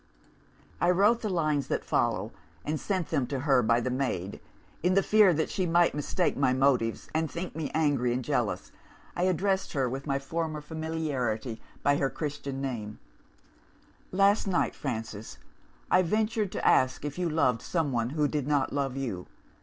"I 0.81 0.89
wrote 0.89 1.21
the 1.21 1.29
lines 1.29 1.67
that 1.67 1.85
follow, 1.85 2.31
and 2.65 2.79
sent 2.79 3.09
them 3.11 3.27
to 3.27 3.41
her 3.41 3.61
by 3.61 3.79
the 3.79 3.91
maid. 3.91 4.39
In 4.81 4.95
the 4.95 5.03
fear 5.03 5.31
that 5.31 5.51
she 5.51 5.67
might 5.67 5.93
mistake 5.93 6.35
my 6.35 6.53
motives, 6.53 7.07
and 7.13 7.29
think 7.29 7.55
me 7.55 7.69
angry 7.75 8.11
and 8.11 8.25
jealous, 8.25 8.71
I 9.15 9.25
addressed 9.25 9.73
her 9.73 9.87
with 9.87 10.07
my 10.07 10.17
former 10.17 10.59
familiarity 10.59 11.61
by 11.83 11.97
her 11.97 12.09
christian 12.09 12.59
name: 12.59 12.97
"'Last 14.11 14.47
night, 14.47 14.73
Frances, 14.73 15.37
I 15.91 16.01
ventured 16.01 16.51
to 16.53 16.67
ask 16.67 17.05
if 17.05 17.19
you 17.19 17.29
loved 17.29 17.61
some 17.61 17.91
one 17.91 18.09
who 18.09 18.27
did 18.27 18.47
not 18.47 18.73
love 18.73 18.97
you. 18.97 19.27